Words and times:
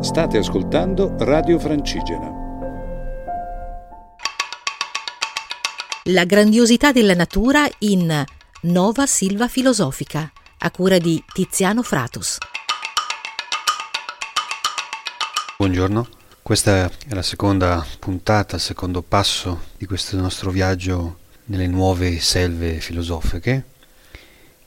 State 0.00 0.38
ascoltando 0.38 1.16
Radio 1.18 1.58
Francigena. 1.58 2.30
La 6.04 6.24
grandiosità 6.24 6.92
della 6.92 7.14
natura 7.14 7.68
in 7.80 8.24
Nova 8.62 9.06
Silva 9.06 9.48
Filosofica, 9.48 10.30
a 10.58 10.70
cura 10.70 10.98
di 10.98 11.20
Tiziano 11.32 11.82
Fratus. 11.82 12.38
Buongiorno, 15.56 16.08
questa 16.42 16.84
è 16.84 17.14
la 17.14 17.22
seconda 17.22 17.84
puntata, 17.98 18.54
il 18.54 18.62
secondo 18.62 19.02
passo 19.02 19.62
di 19.76 19.86
questo 19.86 20.16
nostro 20.16 20.52
viaggio 20.52 21.18
nelle 21.46 21.66
nuove 21.66 22.20
selve 22.20 22.78
filosofiche. 22.78 23.64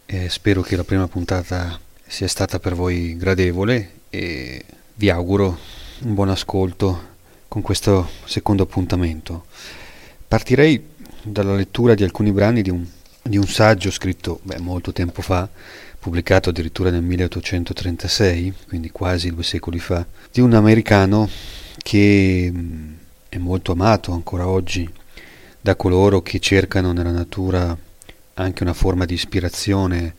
E 0.05 0.27
spero 0.27 0.61
che 0.61 0.75
la 0.75 0.83
prima 0.83 1.07
puntata 1.07 1.79
sia 2.05 2.27
stata 2.27 2.59
per 2.59 2.75
voi 2.75 3.15
gradevole 3.15 3.99
e 4.09 4.65
vi 4.95 5.09
auguro 5.09 5.57
un 6.01 6.13
buon 6.13 6.29
ascolto 6.29 7.09
con 7.47 7.61
questo 7.61 8.09
secondo 8.25 8.63
appuntamento. 8.63 9.45
Partirei 10.27 10.89
dalla 11.23 11.55
lettura 11.55 11.93
di 11.95 12.03
alcuni 12.03 12.31
brani 12.31 12.61
di 12.61 12.69
un, 12.69 12.85
di 13.21 13.37
un 13.37 13.47
saggio 13.47 13.91
scritto 13.91 14.39
beh, 14.43 14.59
molto 14.59 14.91
tempo 14.93 15.21
fa, 15.21 15.47
pubblicato 15.99 16.49
addirittura 16.49 16.89
nel 16.89 17.03
1836, 17.03 18.53
quindi 18.67 18.91
quasi 18.91 19.31
due 19.31 19.43
secoli 19.43 19.79
fa, 19.79 20.05
di 20.31 20.41
un 20.41 20.53
americano 20.53 21.29
che 21.77 22.51
è 23.29 23.37
molto 23.37 23.71
amato 23.73 24.11
ancora 24.11 24.47
oggi 24.47 24.89
da 25.59 25.75
coloro 25.75 26.21
che 26.21 26.39
cercano 26.39 26.91
nella 26.91 27.11
natura 27.11 27.77
anche 28.35 28.63
una 28.63 28.73
forma 28.73 29.05
di 29.05 29.13
ispirazione 29.13 30.13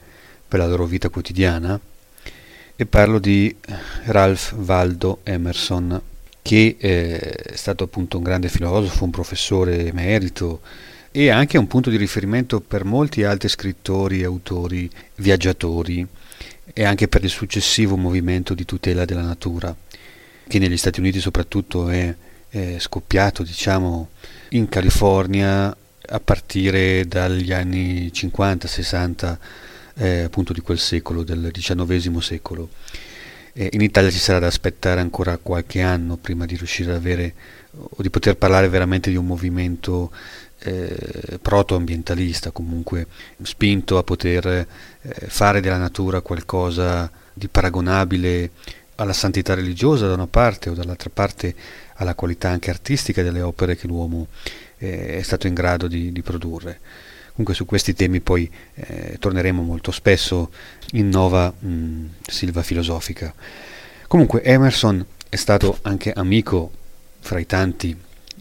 per 0.47 0.61
la 0.61 0.67
loro 0.67 0.87
vita 0.87 1.09
quotidiana 1.09 1.81
e 2.77 2.87
parlo 2.87 3.19
di 3.19 3.55
Ralph 4.05 4.55
Waldo 4.57 5.21
Emerson 5.25 6.01
che 6.43 6.77
eh, 6.79 7.19
è 7.19 7.57
stato 7.57 7.85
appunto 7.85 8.17
un 8.17 8.25
grande 8.25 8.49
filosofo, 8.49 9.05
un 9.05 9.11
professore 9.11 9.87
emerito 9.87 10.61
e 11.13 11.31
anche 11.31 11.59
un 11.59 11.67
punto 11.67 11.91
di 11.91 11.97
riferimento 11.97 12.61
per 12.61 12.85
molti 12.85 13.23
altri 13.23 13.49
scrittori, 13.49 14.25
autori, 14.25 14.91
viaggiatori 15.17 16.05
e 16.73 16.85
anche 16.85 17.07
per 17.07 17.23
il 17.23 17.31
successivo 17.31 17.97
movimento 17.97 18.55
di 18.55 18.65
tutela 18.65 19.05
della 19.05 19.23
natura 19.23 19.75
che 20.49 20.59
negli 20.59 20.77
Stati 20.77 21.01
Uniti 21.01 21.21
soprattutto 21.21 21.89
è, 21.89 22.15
è 22.49 22.77
scoppiato 22.79 23.43
diciamo 23.43 24.11
in 24.51 24.69
California 24.69 25.75
a 26.05 26.21
partire 26.21 27.07
dagli 27.07 27.53
anni 27.53 28.09
50-60 28.09 29.39
eh, 29.95 30.23
appunto 30.23 30.53
di 30.53 30.61
quel 30.61 30.79
secolo, 30.79 31.23
del 31.23 31.51
XIX 31.53 32.19
secolo. 32.19 32.69
Eh, 33.55 33.69
in 33.73 33.83
Italia 33.83 34.11
ci 34.11 34.19
sarà 34.19 34.39
da 34.39 34.47
aspettare 34.47 35.01
ancora 35.01 35.37
qualche 35.37 35.83
anno 35.83 36.17
prima 36.17 36.47
di 36.47 36.57
riuscire 36.57 36.91
ad 36.91 36.97
avere 36.97 37.35
o 37.73 38.03
di 38.03 38.11
poter 38.11 38.37
parlare 38.37 38.69
veramente 38.69 39.11
di 39.11 39.17
un 39.17 39.27
movimento 39.27 40.11
eh, 40.61 41.39
proto-ambientalista, 41.41 42.51
comunque 42.51 43.07
spinto 43.43 43.99
a 43.99 44.03
poter 44.03 44.47
eh, 44.47 44.67
fare 45.27 45.61
della 45.61 45.77
natura 45.77 46.21
qualcosa 46.21 47.11
di 47.33 47.49
paragonabile 47.49 48.51
alla 48.97 49.13
santità 49.13 49.55
religiosa 49.55 50.07
da 50.07 50.15
una 50.15 50.27
parte 50.27 50.71
o 50.71 50.75
dall'altra 50.75 51.11
parte 51.13 51.55
alla 51.95 52.15
qualità 52.15 52.51
anche 52.51 52.71
artistica 52.71 53.23
delle 53.23 53.41
opere 53.41 53.77
che 53.77 53.87
l'uomo 53.87 54.29
eh, 54.79 55.19
è 55.19 55.23
stato 55.23 55.47
in 55.47 55.55
grado 55.55 55.89
di, 55.89 56.13
di 56.13 56.23
produrre. 56.23 56.81
Comunque 57.33 57.55
su 57.55 57.65
questi 57.65 57.95
temi 57.95 58.21
poi 58.21 58.51
eh, 58.75 59.17
torneremo 59.19 59.63
molto 59.63 59.91
spesso 59.91 60.51
in 60.93 61.09
Nova 61.09 61.51
mh, 61.51 62.05
Silva 62.27 62.63
Filosofica. 62.63 63.35
Comunque 64.07 64.43
Emerson 64.43 65.05
è 65.29 65.37
stato 65.37 65.79
anche 65.83 66.13
amico 66.13 66.71
fra 67.21 67.39
i 67.39 67.47
tanti 67.47 67.97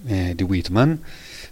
eh, 0.05 0.33
di 0.35 0.43
Whitman, 0.43 1.01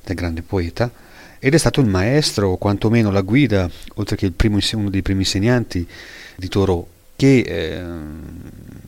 del 0.04 0.16
grande 0.16 0.42
poeta, 0.42 0.92
ed 1.40 1.54
è 1.54 1.58
stato 1.58 1.80
il 1.80 1.88
maestro, 1.88 2.50
o 2.50 2.58
quantomeno 2.58 3.12
la 3.12 3.22
guida, 3.22 3.70
oltre 3.96 4.18
che 4.18 4.32
primo, 4.32 4.60
uno 4.74 4.90
dei 4.90 5.02
primi 5.02 5.22
insegnanti 5.22 5.88
di 6.36 6.48
Thoreau, 6.50 6.86
che 7.16 7.40
eh, 7.40 7.84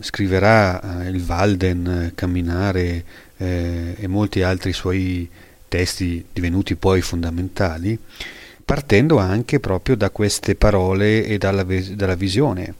scriverà 0.01 1.03
eh, 1.03 1.09
il 1.09 1.23
Walden, 1.25 2.11
Camminare 2.13 3.05
eh, 3.37 3.95
e 3.97 4.07
molti 4.07 4.41
altri 4.41 4.73
suoi 4.73 5.29
testi 5.71 6.25
divenuti 6.33 6.75
poi 6.75 6.99
fondamentali, 6.99 7.97
partendo 8.65 9.19
anche 9.19 9.61
proprio 9.61 9.95
da 9.95 10.09
queste 10.09 10.55
parole 10.55 11.23
e 11.23 11.37
dalla, 11.37 11.63
dalla 11.63 12.15
visione 12.15 12.75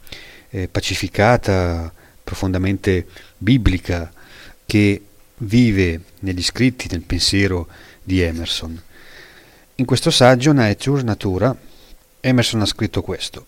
eh, 0.50 0.68
pacificata, 0.68 1.90
profondamente 2.22 3.08
biblica, 3.38 4.12
che 4.66 5.02
vive 5.38 6.02
negli 6.20 6.44
scritti, 6.44 6.90
nel 6.92 7.04
pensiero 7.04 7.68
di 8.04 8.20
Emerson. 8.20 8.80
In 9.76 9.86
questo 9.86 10.12
saggio 10.12 10.52
Nature 10.52 11.04
Natura, 11.04 11.56
Emerson 12.20 12.60
ha 12.60 12.66
scritto 12.66 13.02
questo. 13.02 13.46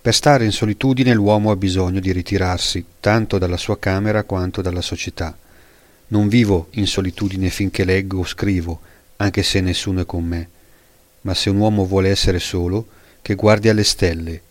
Per 0.00 0.14
stare 0.14 0.46
in 0.46 0.52
solitudine 0.52 1.12
l'uomo 1.12 1.50
ha 1.50 1.56
bisogno 1.56 2.00
di 2.00 2.12
ritirarsi 2.12 2.82
tanto 2.98 3.36
dalla 3.36 3.58
sua 3.58 3.78
camera 3.78 4.24
quanto 4.24 4.62
dalla 4.62 4.80
società. 4.80 5.36
Non 6.10 6.28
vivo 6.28 6.68
in 6.72 6.86
solitudine 6.86 7.50
finché 7.50 7.84
leggo 7.84 8.20
o 8.20 8.24
scrivo, 8.24 8.80
anche 9.16 9.42
se 9.42 9.60
nessuno 9.60 10.02
è 10.02 10.06
con 10.06 10.24
me 10.24 10.48
ma 11.22 11.34
se 11.34 11.50
un 11.50 11.56
uomo 11.56 11.84
vuole 11.84 12.08
essere 12.08 12.38
solo, 12.38 12.86
che 13.22 13.34
guardi 13.34 13.68
alle 13.68 13.84
stelle. 13.84 14.42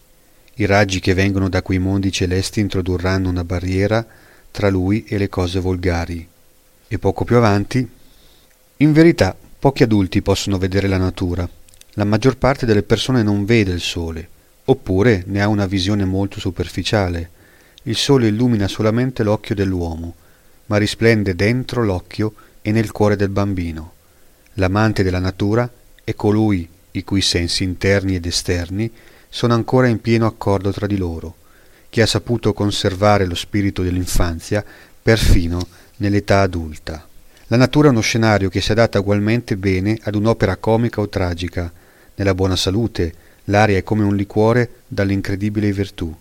I 0.55 0.65
raggi 0.65 0.99
che 0.99 1.13
vengono 1.13 1.49
da 1.49 1.61
quei 1.61 1.79
mondi 1.79 2.11
celesti 2.11 2.59
introdurranno 2.59 3.29
una 3.29 3.43
barriera 3.43 4.05
tra 4.51 4.69
lui 4.69 5.05
e 5.05 5.17
le 5.17 5.29
cose 5.29 5.59
volgari. 5.59 6.27
E 6.87 6.99
poco 6.99 7.23
più 7.23 7.37
avanti, 7.37 7.87
in 8.77 8.93
verità, 8.93 9.35
pochi 9.59 9.83
adulti 9.83 10.21
possono 10.21 10.57
vedere 10.57 10.87
la 10.87 10.97
natura. 10.97 11.47
La 11.93 12.03
maggior 12.03 12.37
parte 12.37 12.65
delle 12.65 12.83
persone 12.83 13.23
non 13.23 13.45
vede 13.45 13.71
il 13.71 13.81
sole, 13.81 14.27
oppure 14.65 15.23
ne 15.27 15.41
ha 15.41 15.47
una 15.47 15.65
visione 15.65 16.05
molto 16.05 16.39
superficiale. 16.39 17.31
Il 17.83 17.95
sole 17.95 18.27
illumina 18.27 18.67
solamente 18.67 19.23
l'occhio 19.23 19.55
dell'uomo, 19.55 20.13
ma 20.69 20.77
risplende 20.77 21.35
dentro 21.35 21.83
l'occhio 21.83 22.33
e 22.61 22.71
nel 22.71 22.91
cuore 22.91 23.15
del 23.15 23.29
bambino. 23.29 23.93
L'amante 24.53 25.03
della 25.03 25.19
natura 25.19 25.69
è 26.03 26.13
colui 26.13 26.67
i 26.91 27.03
cui 27.03 27.21
sensi 27.21 27.63
interni 27.63 28.15
ed 28.15 28.25
esterni 28.25 28.91
sono 29.29 29.53
ancora 29.53 29.87
in 29.87 29.99
pieno 30.01 30.25
accordo 30.25 30.71
tra 30.71 30.87
di 30.87 30.97
loro, 30.97 31.35
che 31.89 32.01
ha 32.01 32.05
saputo 32.05 32.53
conservare 32.53 33.25
lo 33.25 33.35
spirito 33.35 33.81
dell'infanzia 33.81 34.63
perfino 35.01 35.67
nell'età 35.97 36.41
adulta. 36.41 37.07
La 37.47 37.57
natura 37.57 37.87
è 37.87 37.91
uno 37.91 38.01
scenario 38.01 38.49
che 38.49 38.61
si 38.61 38.71
adatta 38.71 38.99
ugualmente 38.99 39.57
bene 39.57 39.97
ad 40.03 40.13
un'opera 40.13 40.57
comica 40.57 41.01
o 41.01 41.09
tragica. 41.09 41.71
Nella 42.15 42.35
buona 42.35 42.55
salute, 42.55 43.13
l'aria 43.45 43.77
è 43.77 43.83
come 43.83 44.03
un 44.03 44.15
liquore 44.15 44.81
dall'incredibile 44.87 45.71
virtù. 45.71 46.15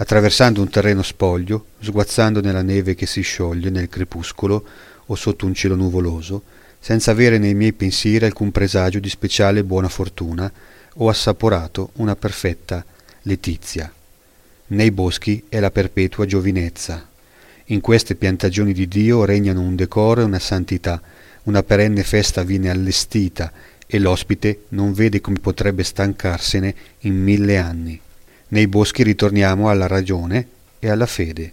Attraversando 0.00 0.60
un 0.60 0.68
terreno 0.68 1.02
spoglio, 1.02 1.70
sguazzando 1.80 2.40
nella 2.40 2.62
neve 2.62 2.94
che 2.94 3.04
si 3.04 3.20
scioglie 3.20 3.68
nel 3.68 3.88
crepuscolo 3.88 4.64
o 5.06 5.14
sotto 5.16 5.44
un 5.44 5.54
cielo 5.54 5.74
nuvoloso, 5.74 6.42
senza 6.78 7.10
avere 7.10 7.38
nei 7.38 7.54
miei 7.54 7.72
pensieri 7.72 8.24
alcun 8.24 8.52
presagio 8.52 9.00
di 9.00 9.08
speciale 9.08 9.64
buona 9.64 9.88
fortuna, 9.88 10.50
ho 10.94 11.08
assaporato 11.08 11.90
una 11.94 12.14
perfetta 12.14 12.84
letizia. 13.22 13.92
Nei 14.68 14.92
boschi 14.92 15.42
è 15.48 15.58
la 15.58 15.72
perpetua 15.72 16.26
giovinezza. 16.26 17.04
In 17.66 17.80
queste 17.80 18.14
piantagioni 18.14 18.72
di 18.72 18.86
Dio 18.86 19.24
regnano 19.24 19.62
un 19.62 19.74
decoro 19.74 20.20
e 20.20 20.24
una 20.24 20.38
santità, 20.38 21.02
una 21.44 21.64
perenne 21.64 22.04
festa 22.04 22.44
viene 22.44 22.70
allestita 22.70 23.50
e 23.84 23.98
l'ospite 23.98 24.66
non 24.68 24.92
vede 24.92 25.20
come 25.20 25.40
potrebbe 25.40 25.82
stancarsene 25.82 26.74
in 27.00 27.20
mille 27.20 27.58
anni. 27.58 28.00
Nei 28.50 28.66
boschi 28.66 29.02
ritorniamo 29.02 29.68
alla 29.68 29.86
ragione 29.86 30.48
e 30.78 30.88
alla 30.88 31.04
fede. 31.04 31.52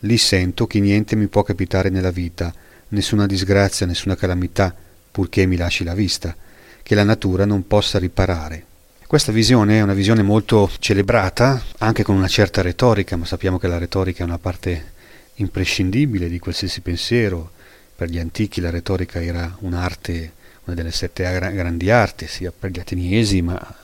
Lì 0.00 0.16
sento 0.16 0.66
che 0.66 0.80
niente 0.80 1.14
mi 1.14 1.26
può 1.26 1.42
capitare 1.42 1.90
nella 1.90 2.10
vita, 2.10 2.54
nessuna 2.88 3.26
disgrazia, 3.26 3.84
nessuna 3.84 4.16
calamità, 4.16 4.74
purché 5.10 5.44
mi 5.44 5.56
lasci 5.56 5.84
la 5.84 5.94
vista, 5.94 6.34
che 6.82 6.94
la 6.94 7.04
natura 7.04 7.44
non 7.44 7.66
possa 7.66 7.98
riparare. 7.98 8.64
Questa 9.06 9.30
visione 9.30 9.76
è 9.76 9.82
una 9.82 9.92
visione 9.92 10.22
molto 10.22 10.70
celebrata, 10.78 11.62
anche 11.78 12.02
con 12.02 12.16
una 12.16 12.28
certa 12.28 12.62
retorica, 12.62 13.14
ma 13.16 13.26
sappiamo 13.26 13.58
che 13.58 13.68
la 13.68 13.76
retorica 13.76 14.22
è 14.22 14.26
una 14.26 14.38
parte 14.38 14.92
imprescindibile 15.34 16.30
di 16.30 16.38
qualsiasi 16.38 16.80
pensiero. 16.80 17.50
Per 17.94 18.08
gli 18.08 18.18
antichi 18.18 18.62
la 18.62 18.70
retorica 18.70 19.22
era 19.22 19.54
un'arte, 19.60 20.32
una 20.64 20.74
delle 20.74 20.92
sette 20.92 21.24
grandi 21.52 21.90
arti, 21.90 22.26
sia 22.26 22.50
per 22.58 22.70
gli 22.70 22.78
ateniesi, 22.78 23.42
ma 23.42 23.74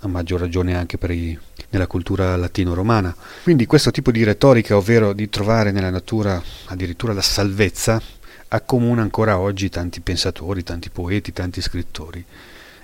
a 0.00 0.08
maggior 0.08 0.40
ragione 0.40 0.76
anche 0.76 0.98
i, 1.12 1.38
nella 1.74 1.86
cultura 1.86 2.36
latino-romana. 2.36 3.14
Quindi 3.42 3.66
questo 3.66 3.90
tipo 3.90 4.10
di 4.10 4.24
retorica, 4.24 4.76
ovvero 4.76 5.12
di 5.12 5.28
trovare 5.28 5.72
nella 5.72 5.90
natura 5.90 6.42
addirittura 6.66 7.12
la 7.12 7.20
salvezza, 7.22 8.00
accomuna 8.48 9.02
ancora 9.02 9.38
oggi 9.38 9.68
tanti 9.68 10.00
pensatori, 10.00 10.62
tanti 10.62 10.88
poeti, 10.90 11.32
tanti 11.32 11.60
scrittori. 11.60 12.24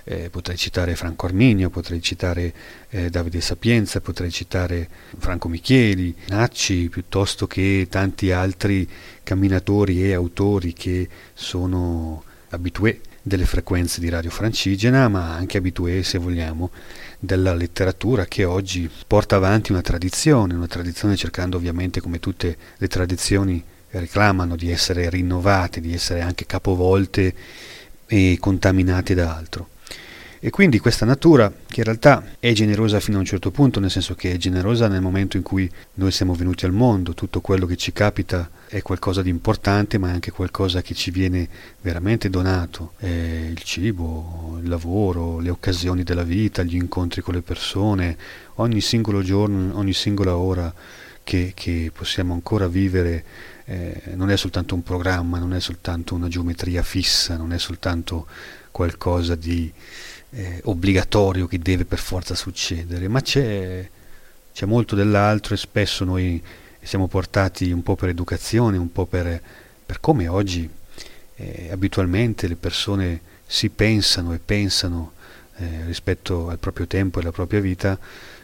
eh, 0.03 0.29
potrei 0.29 0.57
citare 0.57 0.95
Franco 0.95 1.25
Arminio, 1.25 1.69
potrei 1.69 2.01
citare 2.01 2.53
eh, 2.89 3.09
Davide 3.09 3.41
Sapienza, 3.41 4.01
potrei 4.01 4.31
citare 4.31 4.89
Franco 5.17 5.47
Micheli, 5.47 6.13
Nacci, 6.27 6.89
piuttosto 6.89 7.47
che 7.47 7.87
tanti 7.89 8.31
altri 8.31 8.87
camminatori 9.23 10.03
e 10.03 10.13
autori 10.13 10.73
che 10.73 11.07
sono 11.33 12.23
abitué 12.49 13.01
delle 13.21 13.45
frequenze 13.45 14.01
di 14.01 14.09
Radio 14.09 14.31
Francigena, 14.31 15.07
ma 15.07 15.35
anche 15.35 15.57
abitué, 15.57 16.01
se 16.03 16.17
vogliamo, 16.17 16.71
della 17.23 17.53
letteratura 17.53 18.25
che 18.25 18.45
oggi 18.45 18.89
porta 19.05 19.35
avanti 19.35 19.71
una 19.71 19.81
tradizione, 19.81 20.55
una 20.55 20.65
tradizione 20.65 21.15
cercando 21.15 21.55
ovviamente 21.55 22.01
come 22.01 22.19
tutte 22.19 22.57
le 22.77 22.87
tradizioni 22.87 23.63
reclamano 23.91 24.55
di 24.55 24.71
essere 24.71 25.07
rinnovate, 25.07 25.81
di 25.81 25.93
essere 25.93 26.21
anche 26.21 26.47
capovolte 26.47 27.33
e 28.07 28.37
contaminate 28.39 29.13
da 29.13 29.35
altro. 29.35 29.67
E 30.43 30.49
quindi 30.49 30.79
questa 30.79 31.05
natura, 31.05 31.53
che 31.67 31.81
in 31.81 31.83
realtà 31.83 32.23
è 32.39 32.51
generosa 32.53 32.99
fino 32.99 33.17
a 33.17 33.19
un 33.19 33.27
certo 33.27 33.51
punto, 33.51 33.79
nel 33.79 33.91
senso 33.91 34.15
che 34.15 34.31
è 34.31 34.37
generosa 34.37 34.87
nel 34.87 34.99
momento 34.99 35.37
in 35.37 35.43
cui 35.43 35.69
noi 35.93 36.09
siamo 36.09 36.33
venuti 36.33 36.65
al 36.65 36.71
mondo, 36.71 37.13
tutto 37.13 37.41
quello 37.41 37.67
che 37.67 37.77
ci 37.77 37.93
capita 37.93 38.49
è 38.67 38.81
qualcosa 38.81 39.21
di 39.21 39.29
importante, 39.29 39.99
ma 39.99 40.09
è 40.09 40.13
anche 40.13 40.31
qualcosa 40.31 40.81
che 40.81 40.95
ci 40.95 41.11
viene 41.11 41.47
veramente 41.81 42.27
donato, 42.31 42.93
è 42.97 43.05
il 43.05 43.61
cibo, 43.61 44.57
il 44.63 44.67
lavoro, 44.67 45.37
le 45.37 45.51
occasioni 45.51 46.01
della 46.01 46.23
vita, 46.23 46.63
gli 46.63 46.73
incontri 46.73 47.21
con 47.21 47.35
le 47.35 47.43
persone, 47.43 48.17
ogni 48.55 48.81
singolo 48.81 49.21
giorno, 49.21 49.77
ogni 49.77 49.93
singola 49.93 50.35
ora 50.37 50.73
che, 51.21 51.51
che 51.53 51.91
possiamo 51.93 52.33
ancora 52.33 52.67
vivere 52.67 53.23
eh, 53.65 54.01
non 54.15 54.31
è 54.31 54.37
soltanto 54.37 54.73
un 54.73 54.81
programma, 54.81 55.37
non 55.37 55.53
è 55.53 55.59
soltanto 55.59 56.15
una 56.15 56.27
geometria 56.27 56.81
fissa, 56.81 57.37
non 57.37 57.53
è 57.53 57.59
soltanto 57.59 58.25
qualcosa 58.71 59.35
di 59.35 59.71
eh, 60.31 60.61
obbligatorio 60.63 61.47
che 61.47 61.59
deve 61.59 61.85
per 61.85 61.99
forza 61.99 62.35
succedere, 62.35 63.07
ma 63.07 63.21
c'è, 63.21 63.87
c'è 64.53 64.65
molto 64.65 64.95
dell'altro 64.95 65.53
e 65.53 65.57
spesso 65.57 66.03
noi 66.03 66.41
siamo 66.81 67.07
portati 67.07 67.71
un 67.71 67.83
po' 67.83 67.95
per 67.95 68.09
educazione, 68.09 68.77
un 68.77 68.91
po' 68.91 69.05
per, 69.05 69.41
per 69.85 69.99
come 69.99 70.27
oggi 70.27 70.69
eh, 71.35 71.69
abitualmente 71.71 72.47
le 72.47 72.55
persone 72.55 73.21
si 73.45 73.69
pensano 73.69 74.33
e 74.33 74.39
pensano 74.39 75.13
eh, 75.57 75.85
rispetto 75.85 76.49
al 76.49 76.57
proprio 76.57 76.87
tempo 76.87 77.19
e 77.19 77.21
alla 77.21 77.31
propria 77.31 77.59
vita, 77.59 77.97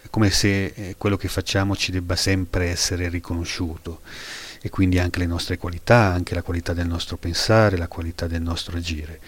come 0.09 0.29
se 0.29 0.65
eh, 0.65 0.95
quello 0.97 1.17
che 1.17 1.27
facciamo 1.27 1.75
ci 1.75 1.91
debba 1.91 2.15
sempre 2.15 2.69
essere 2.69 3.09
riconosciuto 3.09 4.01
e 4.61 4.69
quindi 4.69 4.99
anche 4.99 5.19
le 5.19 5.25
nostre 5.25 5.57
qualità, 5.57 6.11
anche 6.13 6.33
la 6.33 6.41
qualità 6.41 6.73
del 6.73 6.87
nostro 6.87 7.17
pensare, 7.17 7.77
la 7.77 7.87
qualità 7.87 8.27
del 8.27 8.41
nostro 8.41 8.77
agire. 8.77 9.19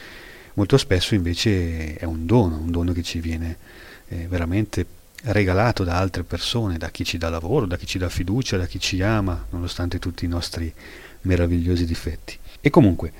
Molto 0.59 0.75
spesso 0.75 1.15
invece 1.15 1.95
è 1.95 2.03
un 2.03 2.25
dono, 2.25 2.57
un 2.57 2.69
dono 2.69 2.91
che 2.91 3.01
ci 3.01 3.21
viene 3.21 3.55
eh, 4.09 4.27
veramente 4.27 4.85
regalato 5.23 5.85
da 5.85 5.97
altre 5.97 6.23
persone, 6.23 6.77
da 6.77 6.89
chi 6.89 7.05
ci 7.05 7.17
dà 7.17 7.29
lavoro, 7.29 7.65
da 7.65 7.77
chi 7.77 7.85
ci 7.85 7.97
dà 7.97 8.09
fiducia, 8.09 8.57
da 8.57 8.65
chi 8.65 8.77
ci 8.77 9.01
ama, 9.01 9.45
nonostante 9.51 9.99
tutti 9.99 10.25
i 10.25 10.27
nostri 10.27 10.71
meravigliosi 11.21 11.85
difetti. 11.85 12.37
E 12.59 12.69
comunque 12.69 13.13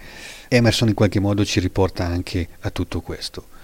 Emerson 0.50 0.90
in 0.90 0.96
qualche 0.96 1.22
modo 1.22 1.46
ci 1.46 1.62
riporta 1.62 2.06
anche 2.06 2.46
a 2.60 2.72
tutto 2.72 3.00
questo. 3.00 3.59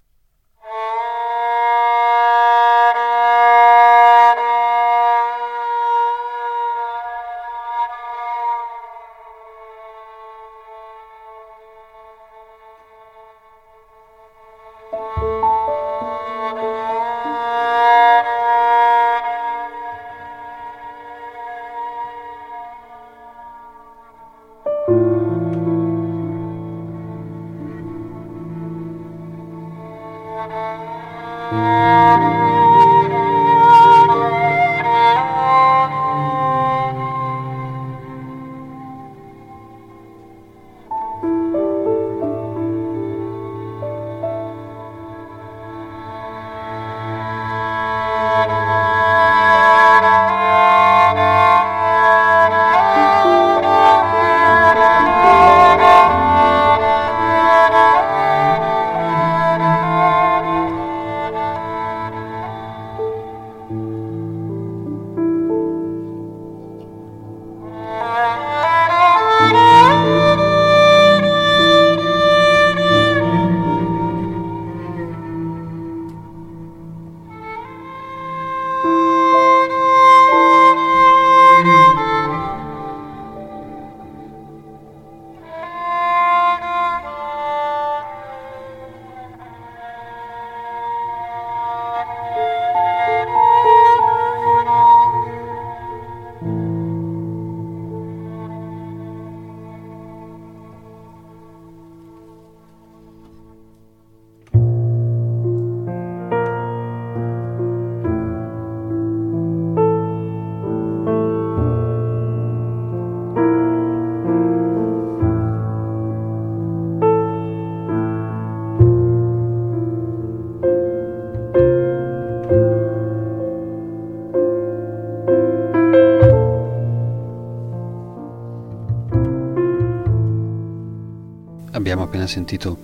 Appena 132.25 132.27
sentito 132.27 132.77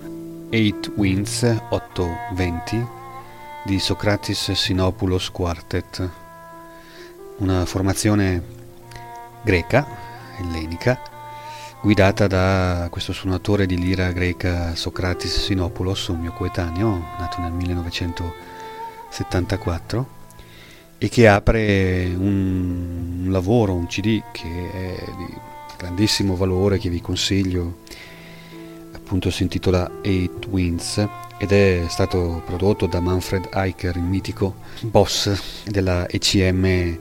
Eight 0.50 0.92
Winds 0.96 1.42
820 1.68 2.84
di 3.64 3.78
Socrates 3.78 4.50
Sinopoulos 4.52 5.30
Quartet, 5.30 6.10
una 7.38 7.64
formazione 7.66 8.42
greca, 9.42 9.86
ellenica, 10.38 10.98
guidata 11.80 12.26
da 12.26 12.88
questo 12.90 13.12
suonatore 13.12 13.66
di 13.66 13.78
lira 13.78 14.10
greca 14.12 14.74
Socrates 14.74 15.44
Sinopoulos, 15.44 16.08
un 16.08 16.20
mio 16.20 16.32
coetaneo, 16.32 17.04
nato 17.18 17.40
nel 17.40 17.52
1974, 17.52 20.20
e 20.98 21.08
che 21.08 21.28
apre 21.28 22.12
un 22.16 23.26
lavoro, 23.28 23.74
un 23.74 23.86
CD 23.86 24.22
che 24.30 24.70
è 24.70 25.04
di 25.16 25.34
grandissimo 25.76 26.36
valore, 26.36 26.78
che 26.78 26.88
vi 26.88 27.00
consiglio 27.00 27.80
appunto 29.12 29.30
si 29.30 29.42
intitola 29.42 29.98
Eight 30.00 30.46
Winds 30.46 31.06
ed 31.36 31.52
è 31.52 31.84
stato 31.90 32.40
prodotto 32.46 32.86
da 32.86 32.98
Manfred 32.98 33.50
Eicher, 33.52 33.94
il 33.96 34.02
mitico 34.02 34.54
boss 34.80 35.38
della 35.66 36.08
ECM 36.08 36.64
eh, 36.64 36.98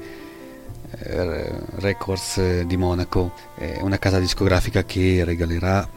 Records 1.76 2.64
di 2.64 2.76
Monaco, 2.76 3.32
è 3.56 3.80
una 3.80 3.98
casa 3.98 4.20
discografica 4.20 4.84
che 4.84 5.24
regalerà 5.24 5.90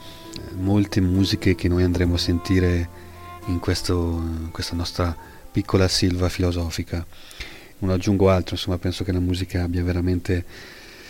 molte 0.53 1.01
musiche 1.01 1.57
che 1.57 1.67
noi 1.67 1.83
andremo 1.83 2.15
a 2.15 2.19
sentire 2.19 2.89
in, 3.47 3.59
questo, 3.59 3.95
in 3.95 4.51
questa 4.53 4.77
nostra 4.77 5.17
piccola 5.51 5.89
silva 5.89 6.29
filosofica. 6.29 7.05
Non 7.79 7.91
aggiungo 7.91 8.31
altro, 8.31 8.55
insomma 8.55 8.79
penso 8.79 9.03
che 9.03 9.11
la 9.11 9.19
musica 9.19 9.65
abbia 9.65 9.83
veramente 9.83 10.45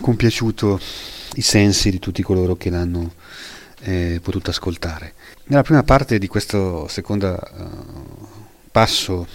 compiaciuto 0.00 0.80
i 1.34 1.42
sensi 1.42 1.90
di 1.90 1.98
tutti 1.98 2.22
coloro 2.22 2.56
che 2.56 2.70
l'hanno 2.70 3.12
eh, 3.84 4.20
potuto 4.22 4.50
ascoltare. 4.50 5.14
Nella 5.44 5.62
prima 5.62 5.82
parte 5.82 6.18
di 6.18 6.26
questa 6.26 6.88
seconda 6.88 7.38
uh, 7.56 8.26
passo 8.70 9.26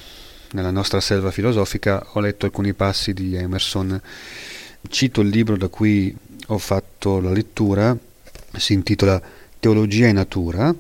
nella 0.51 0.72
nostra 0.72 1.00
selva 1.00 1.29
filosofica 1.29 2.08
ho 2.13 2.20
letto 2.20 2.46
alcuni 2.46 2.74
passi 2.74 3.13
di 3.13 3.36
Emerson. 3.36 4.01
Cito 4.89 5.22
il 5.22 5.29
libro 5.29 5.56
da 5.56 5.68
cui 5.68 6.15
ho 6.48 6.58
fatto 6.58 7.20
la 7.20 7.32
lettura, 7.32 7.96
si 8.58 8.74
intitola 8.74 9.22
Teologia 9.60 10.08
e 10.08 10.13
Natura, 10.13 10.74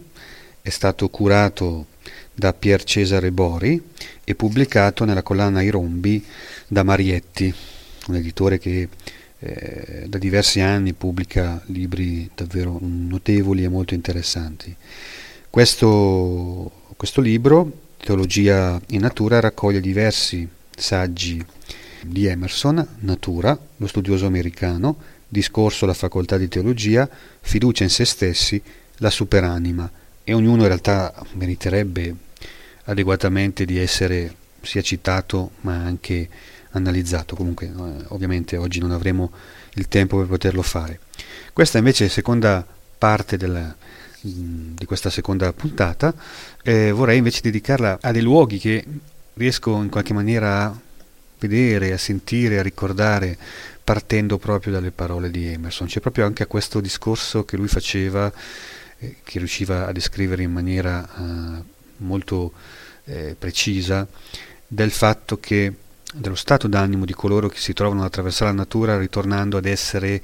è 0.61 0.69
stato 0.69 1.09
curato 1.09 1.87
da 2.33 2.53
Pier 2.53 2.83
Cesare 2.83 3.31
Bori 3.31 3.81
e 4.23 4.33
pubblicato 4.33 5.05
nella 5.05 5.21
collana 5.21 5.61
I 5.61 5.69
Rombi 5.69 6.25
da 6.67 6.83
Marietti, 6.83 7.53
un 8.07 8.15
editore 8.15 8.57
che 8.57 8.89
eh, 9.39 10.05
da 10.07 10.17
diversi 10.17 10.59
anni 10.59 10.93
pubblica 10.93 11.61
libri 11.67 12.29
davvero 12.35 12.77
notevoli 12.81 13.63
e 13.63 13.69
molto 13.69 13.93
interessanti. 13.93 14.75
Questo, 15.49 16.71
questo 16.95 17.21
libro, 17.21 17.71
Teologia 17.97 18.79
in 18.89 19.01
Natura, 19.01 19.39
raccoglie 19.39 19.81
diversi 19.81 20.47
saggi 20.75 21.43
di 22.01 22.25
Emerson, 22.25 22.85
Natura, 22.99 23.57
lo 23.77 23.87
studioso 23.87 24.25
americano, 24.25 24.97
Discorso 25.27 25.85
alla 25.85 25.93
facoltà 25.93 26.37
di 26.37 26.47
teologia, 26.47 27.07
Fiducia 27.41 27.83
in 27.83 27.89
se 27.89 28.05
stessi, 28.05 28.61
la 28.97 29.09
superanima, 29.09 29.89
e 30.23 30.33
ognuno 30.33 30.61
in 30.61 30.67
realtà 30.67 31.13
meriterebbe 31.33 32.15
adeguatamente 32.85 33.65
di 33.65 33.77
essere 33.77 34.35
sia 34.61 34.81
citato 34.81 35.51
ma 35.61 35.75
anche 35.75 36.27
analizzato. 36.71 37.35
Comunque, 37.35 37.67
eh, 37.67 38.03
ovviamente 38.09 38.57
oggi 38.57 38.79
non 38.79 38.91
avremo 38.91 39.31
il 39.75 39.87
tempo 39.87 40.17
per 40.17 40.27
poterlo 40.27 40.61
fare. 40.61 40.99
Questa 41.53 41.77
invece 41.77 42.05
è 42.05 42.07
la 42.07 42.13
seconda 42.13 42.65
parte 42.97 43.37
della, 43.37 43.75
mm, 44.27 44.75
di 44.75 44.85
questa 44.85 45.09
seconda 45.09 45.51
puntata. 45.53 46.13
Eh, 46.63 46.91
vorrei 46.91 47.17
invece 47.17 47.41
dedicarla 47.41 47.99
a 48.01 48.11
dei 48.11 48.21
luoghi 48.21 48.59
che 48.59 48.85
riesco 49.33 49.81
in 49.81 49.89
qualche 49.89 50.13
maniera 50.13 50.65
a 50.65 50.79
vedere, 51.39 51.93
a 51.93 51.97
sentire, 51.97 52.59
a 52.59 52.61
ricordare 52.61 53.37
partendo 53.83 54.37
proprio 54.37 54.73
dalle 54.73 54.91
parole 54.91 55.31
di 55.31 55.47
Emerson. 55.47 55.87
C'è 55.87 55.99
proprio 55.99 56.25
anche 56.25 56.43
a 56.43 56.47
questo 56.47 56.79
discorso 56.79 57.45
che 57.45 57.57
lui 57.57 57.67
faceva, 57.67 58.31
eh, 58.99 59.15
che 59.23 59.39
riusciva 59.39 59.87
a 59.87 59.91
descrivere 59.91 60.43
in 60.43 60.51
maniera 60.51 61.07
eh, 61.07 61.63
molto 61.97 62.53
eh, 63.05 63.35
precisa, 63.39 64.07
del 64.67 64.91
fatto 64.91 65.39
che 65.39 65.73
dello 66.13 66.35
stato 66.35 66.67
d'animo 66.67 67.05
di 67.05 67.13
coloro 67.13 67.47
che 67.47 67.57
si 67.57 67.73
trovano 67.73 68.01
ad 68.01 68.07
attraversare 68.07 68.51
la 68.51 68.57
natura 68.57 68.97
ritornando 68.97 69.57
ad 69.57 69.65
essere 69.65 70.21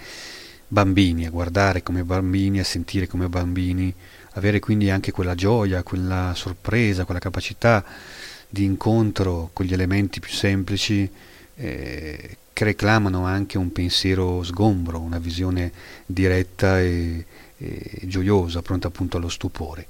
bambini, 0.68 1.26
a 1.26 1.30
guardare 1.30 1.84
come 1.84 2.04
bambini, 2.04 2.60
a 2.60 2.64
sentire 2.64 3.08
come 3.08 3.30
bambini, 3.30 3.94
avere 4.34 4.60
quindi 4.60 4.90
anche 4.90 5.12
quella 5.12 5.36
gioia, 5.36 5.84
quella 5.84 6.34
sorpresa, 6.36 7.06
quella 7.06 7.20
capacità 7.20 7.84
di 8.50 8.64
incontro 8.64 9.52
con 9.54 9.66
gli 9.66 9.74
elementi 9.74 10.20
più 10.20 10.32
semplici 10.32 11.10
eh, 11.56 12.38
che 12.52 12.64
reclamano 12.64 13.26
anche 13.26 13.58
un 13.58 13.72
pensiero 13.72 14.44
sgombro, 14.44 15.00
una 15.00 15.20
visione 15.20 15.72
diretta 16.06 16.80
e, 16.80 17.26
e 17.58 18.00
gioiosa, 18.04 18.62
pronta 18.62 18.88
appunto 18.88 19.18
allo 19.18 19.30
stupore. 19.30 19.86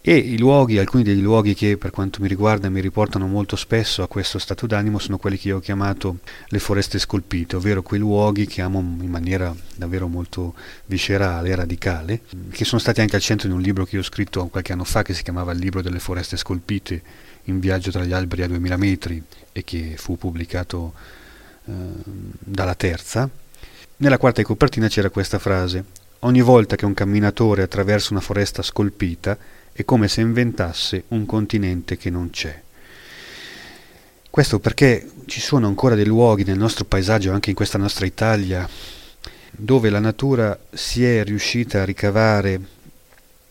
E 0.00 0.16
i 0.16 0.38
luoghi, 0.38 0.78
alcuni 0.78 1.02
dei 1.02 1.20
luoghi 1.20 1.54
che 1.54 1.76
per 1.76 1.90
quanto 1.90 2.22
mi 2.22 2.28
riguarda 2.28 2.70
mi 2.70 2.80
riportano 2.80 3.26
molto 3.26 3.56
spesso 3.56 4.02
a 4.02 4.06
questo 4.06 4.38
stato 4.38 4.66
d'animo 4.66 5.00
sono 5.00 5.18
quelli 5.18 5.36
che 5.36 5.48
io 5.48 5.56
ho 5.56 5.60
chiamato 5.60 6.18
le 6.46 6.58
foreste 6.60 7.00
scolpite, 7.00 7.56
ovvero 7.56 7.82
quei 7.82 7.98
luoghi 7.98 8.46
che 8.46 8.62
amo 8.62 8.78
in 8.78 9.10
maniera 9.10 9.54
davvero 9.74 10.06
molto 10.06 10.54
viscerale, 10.86 11.54
radicale, 11.54 12.20
che 12.50 12.64
sono 12.64 12.80
stati 12.80 13.00
anche 13.00 13.16
al 13.16 13.22
centro 13.22 13.48
di 13.48 13.54
un 13.54 13.60
libro 13.60 13.84
che 13.84 13.96
io 13.96 14.00
ho 14.00 14.04
scritto 14.04 14.46
qualche 14.46 14.72
anno 14.72 14.84
fa 14.84 15.02
che 15.02 15.14
si 15.14 15.24
chiamava 15.24 15.50
Il 15.52 15.58
libro 15.58 15.82
delle 15.82 15.98
foreste 15.98 16.36
scolpite, 16.36 17.02
in 17.44 17.58
viaggio 17.58 17.90
tra 17.90 18.04
gli 18.04 18.12
alberi 18.12 18.42
a 18.42 18.46
2000 18.46 18.76
metri 18.76 19.22
e 19.50 19.64
che 19.64 19.94
fu 19.96 20.16
pubblicato 20.16 20.92
eh, 21.64 21.72
dalla 22.38 22.76
terza. 22.76 23.28
Nella 23.96 24.16
quarta 24.16 24.42
copertina 24.42 24.86
c'era 24.86 25.10
questa 25.10 25.40
frase 25.40 26.06
Ogni 26.22 26.40
volta 26.40 26.74
che 26.74 26.84
un 26.84 26.94
camminatore 26.94 27.62
attraversa 27.62 28.08
una 28.10 28.20
foresta 28.20 28.60
scolpita, 28.60 29.38
è 29.78 29.84
come 29.84 30.08
se 30.08 30.22
inventasse 30.22 31.04
un 31.08 31.24
continente 31.24 31.96
che 31.96 32.10
non 32.10 32.30
c'è. 32.30 32.60
Questo 34.28 34.58
perché 34.58 35.08
ci 35.26 35.40
sono 35.40 35.68
ancora 35.68 35.94
dei 35.94 36.04
luoghi 36.04 36.42
nel 36.42 36.58
nostro 36.58 36.84
paesaggio, 36.84 37.30
anche 37.30 37.50
in 37.50 37.54
questa 37.54 37.78
nostra 37.78 38.04
Italia, 38.04 38.68
dove 39.52 39.88
la 39.88 40.00
natura 40.00 40.58
si 40.72 41.04
è 41.04 41.22
riuscita 41.22 41.82
a 41.82 41.84
ricavare, 41.84 42.60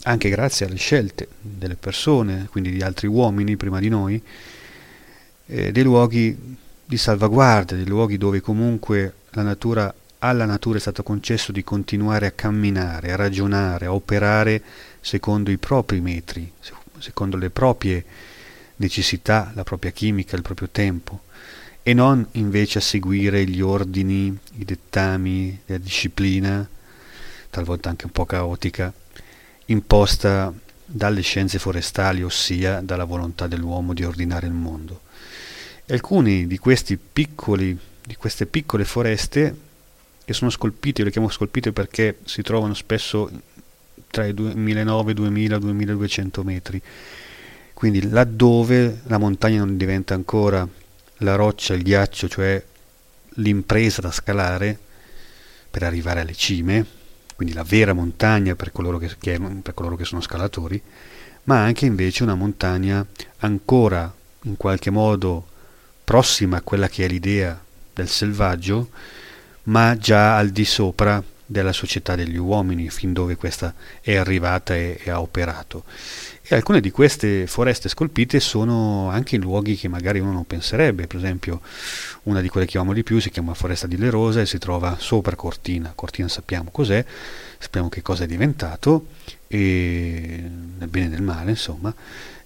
anche 0.03 0.27
grazie 0.27 0.65
alle 0.65 0.75
scelte 0.75 1.29
delle 1.39 1.75
persone, 1.75 2.49
quindi 2.51 2.71
di 2.71 2.81
altri 2.81 3.07
uomini 3.07 3.55
prima 3.55 3.79
di 3.79 3.87
noi, 3.87 4.21
eh, 5.45 5.71
dei 5.71 5.83
luoghi 5.83 6.57
di 6.83 6.97
salvaguardia, 6.97 7.77
dei 7.77 7.87
luoghi 7.87 8.17
dove 8.17 8.41
comunque 8.41 9.13
la 9.29 9.43
natura, 9.43 9.95
alla 10.19 10.43
natura 10.43 10.77
è 10.77 10.81
stato 10.81 11.03
concesso 11.03 11.53
di 11.53 11.63
continuare 11.63 12.25
a 12.25 12.31
camminare, 12.31 13.13
a 13.13 13.15
ragionare, 13.15 13.85
a 13.85 13.93
operare 13.93 14.61
secondo 15.07 15.51
i 15.51 15.57
propri 15.57 16.01
metri, 16.01 16.51
secondo 16.99 17.37
le 17.37 17.49
proprie 17.49 18.03
necessità, 18.75 19.53
la 19.55 19.63
propria 19.63 19.91
chimica, 19.91 20.35
il 20.35 20.41
proprio 20.41 20.67
tempo, 20.69 21.21
e 21.81 21.93
non 21.93 22.27
invece 22.33 22.79
a 22.79 22.81
seguire 22.81 23.45
gli 23.45 23.61
ordini, 23.61 24.37
i 24.57 24.65
dettami, 24.65 25.61
la 25.67 25.77
disciplina, 25.77 26.67
talvolta 27.49 27.87
anche 27.87 28.05
un 28.05 28.11
po' 28.11 28.25
caotica, 28.25 28.91
imposta 29.67 30.53
dalle 30.83 31.21
scienze 31.21 31.57
forestali, 31.57 32.21
ossia 32.21 32.81
dalla 32.81 33.05
volontà 33.05 33.47
dell'uomo 33.47 33.93
di 33.93 34.03
ordinare 34.03 34.47
il 34.47 34.53
mondo. 34.53 35.03
E 35.85 35.93
alcuni 35.93 36.47
di 36.47 36.59
piccoli, 37.13 37.79
di 38.03 38.15
queste 38.17 38.45
piccole 38.45 38.83
foreste, 38.83 39.55
che 40.25 40.33
sono 40.33 40.49
scolpite, 40.49 41.05
le 41.05 41.11
chiamo 41.11 41.29
scolpite 41.29 41.71
perché 41.71 42.17
si 42.25 42.41
trovano 42.41 42.73
spesso 42.73 43.31
tra 44.17 44.25
i 44.25 44.33
2009, 44.33 45.13
2000, 45.13 45.59
2200 45.59 46.43
metri. 46.43 46.81
Quindi 47.71 48.09
laddove 48.09 49.01
la 49.05 49.19
montagna 49.19 49.59
non 49.59 49.77
diventa 49.77 50.15
ancora 50.15 50.67
la 51.17 51.35
roccia, 51.35 51.75
il 51.75 51.83
ghiaccio, 51.83 52.27
cioè 52.27 52.63
l'impresa 53.35 54.01
da 54.01 54.09
scalare 54.09 54.75
per 55.69 55.83
arrivare 55.83 56.21
alle 56.21 56.33
cime, 56.33 56.83
quindi 57.35 57.53
la 57.53 57.61
vera 57.61 57.93
montagna 57.93 58.55
per 58.55 58.71
coloro 58.71 58.97
che, 58.97 59.15
che, 59.19 59.39
per 59.61 59.75
coloro 59.75 59.95
che 59.95 60.05
sono 60.05 60.21
scalatori, 60.21 60.81
ma 61.43 61.61
anche 61.61 61.85
invece 61.85 62.23
una 62.23 62.33
montagna 62.33 63.05
ancora 63.39 64.11
in 64.43 64.57
qualche 64.57 64.89
modo 64.89 65.45
prossima 66.03 66.57
a 66.57 66.61
quella 66.61 66.87
che 66.87 67.05
è 67.05 67.07
l'idea 67.07 67.63
del 67.93 68.07
selvaggio, 68.07 68.89
ma 69.63 69.95
già 69.95 70.37
al 70.37 70.49
di 70.49 70.65
sopra 70.65 71.23
della 71.49 71.71
società 71.71 72.15
degli 72.15 72.37
uomini, 72.37 72.89
fin 72.89 73.13
dove 73.13 73.37
questa 73.37 73.73
è 74.01 74.15
arrivata 74.15 74.75
e, 74.75 74.99
e, 75.01 75.09
ha 75.09 75.21
operato. 75.21 75.85
E 76.43 76.53
alcune 76.53 76.81
di 76.81 76.91
queste 76.91 77.47
foreste 77.47 77.89
scolpite 77.89 78.39
sono 78.39 79.09
anche 79.09 79.35
in 79.35 79.41
luoghi 79.41 79.75
che 79.75 79.87
magari 79.87 80.19
uno 80.19 80.33
non 80.33 80.45
penserebbe, 80.45 81.07
per 81.07 81.17
esempio 81.17 81.61
una 82.23 82.41
di 82.41 82.49
quelle 82.49 82.67
che 82.67 82.77
amo 82.77 82.93
di 82.93 83.03
più 83.03 83.19
si 83.19 83.29
chiama 83.29 83.53
Foresta 83.53 83.87
di 83.87 83.97
Lerosa 83.97 84.41
e 84.41 84.45
si 84.45 84.57
trova 84.57 84.97
sopra 84.99 85.35
Cortina. 85.35 85.93
Cortina 85.95 86.27
sappiamo 86.27 86.69
cos'è, 86.69 87.03
sappiamo 87.57 87.87
che 87.87 88.01
cosa 88.01 88.25
è 88.25 88.27
diventato, 88.27 89.07
e, 89.47 90.43
nel 90.77 90.89
bene 90.89 91.05
e 91.05 91.09
nel 91.09 91.21
male 91.21 91.51
insomma, 91.51 91.93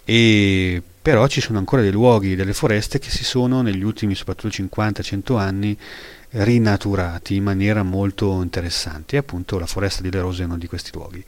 e 0.05 0.81
però 1.01 1.25
ci 1.27 1.41
sono 1.41 1.58
ancora 1.58 1.81
dei 1.81 1.91
luoghi, 1.91 2.36
delle 2.36 2.53
foreste 2.53 3.00
che 3.00 3.10
si 3.10 3.24
sono 3.24 3.63
negli 3.63 3.81
ultimi 3.81 4.13
soprattutto 4.13 4.62
50-100 4.63 5.38
anni 5.38 5.75
rinaturati 6.33 7.35
in 7.35 7.43
maniera 7.43 7.83
molto 7.83 8.41
interessante 8.41 9.17
appunto 9.17 9.59
la 9.59 9.65
foresta 9.65 10.01
di 10.01 10.09
Le 10.09 10.21
Rose 10.21 10.43
è 10.43 10.45
uno 10.45 10.57
di 10.57 10.67
questi 10.67 10.91
luoghi. 10.93 11.23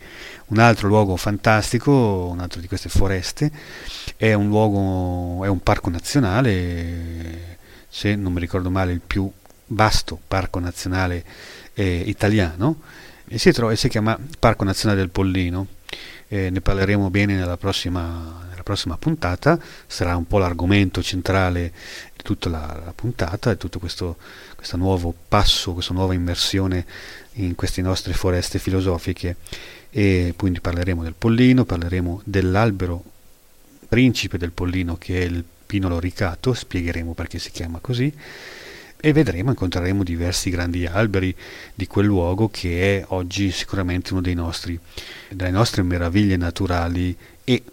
Un 0.47 0.59
altro 0.59 0.87
luogo 0.87 1.15
fantastico, 1.17 2.29
un 2.31 2.39
altro 2.39 2.61
di 2.61 2.67
queste 2.67 2.89
foreste, 2.89 3.51
è 4.15 4.33
un 4.33 4.47
luogo, 4.47 5.43
è 5.43 5.47
un 5.47 5.59
parco 5.61 5.89
nazionale, 5.89 7.57
se 7.89 8.15
non 8.15 8.33
mi 8.33 8.39
ricordo 8.39 8.69
male 8.69 8.93
il 8.93 9.01
più 9.05 9.29
vasto 9.67 10.19
parco 10.27 10.59
nazionale 10.59 11.23
eh, 11.73 12.03
italiano, 12.05 12.79
e 13.27 13.37
si, 13.37 13.51
trova, 13.51 13.73
si 13.75 13.87
chiama 13.87 14.17
Parco 14.37 14.63
Nazionale 14.63 14.99
del 14.99 15.09
Pollino. 15.09 15.67
Eh, 16.27 16.49
ne 16.49 16.61
parleremo 16.61 17.09
bene 17.09 17.35
nella 17.35 17.57
prossima, 17.57 18.45
nella 18.49 18.63
prossima 18.63 18.97
puntata, 18.97 19.59
sarà 19.85 20.15
un 20.15 20.25
po' 20.25 20.39
l'argomento 20.39 21.01
centrale 21.03 21.71
tutta 22.23 22.49
la, 22.49 22.81
la 22.85 22.93
puntata, 22.95 23.51
di 23.51 23.57
tutto 23.57 23.77
questo 23.77 24.17
questo 24.63 24.77
nuovo 24.77 25.13
passo, 25.27 25.73
questa 25.73 25.93
nuova 25.93 26.13
immersione 26.13 26.85
in 27.33 27.53
queste 27.53 27.81
nostre 27.81 28.13
foreste 28.13 28.59
filosofiche. 28.59 29.35
E 29.89 30.33
quindi 30.37 30.61
parleremo 30.61 31.03
del 31.03 31.15
pollino, 31.17 31.65
parleremo 31.65 32.21
dell'albero 32.23 33.03
principe 33.89 34.37
del 34.37 34.51
pollino 34.51 34.97
che 34.97 35.19
è 35.19 35.25
il 35.25 35.43
pino 35.65 35.89
loricato, 35.89 36.53
spiegheremo 36.53 37.13
perché 37.13 37.39
si 37.39 37.51
chiama 37.51 37.79
così 37.79 38.11
e 39.05 39.11
vedremo, 39.11 39.49
incontreremo 39.49 40.01
diversi 40.01 40.49
grandi 40.49 40.85
alberi 40.85 41.35
di 41.75 41.85
quel 41.85 42.05
luogo 42.05 42.47
che 42.49 42.99
è 42.99 43.05
oggi 43.09 43.51
sicuramente 43.51 44.13
uno 44.13 44.21
dei 44.21 44.33
nostri, 44.33 44.79
delle 45.27 45.51
nostre 45.51 45.83
meraviglie 45.83 46.37
naturali 46.37 47.15
e 47.43 47.63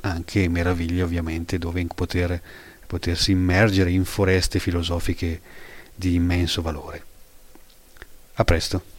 anche 0.00 0.48
meraviglie 0.48 1.02
ovviamente 1.02 1.58
dove 1.58 1.86
poter, 1.94 2.42
potersi 2.86 3.32
immergere 3.32 3.90
in 3.90 4.04
foreste 4.04 4.58
filosofiche 4.58 5.40
di 5.94 6.14
immenso 6.14 6.62
valore. 6.62 7.04
A 8.34 8.44
presto. 8.44 8.93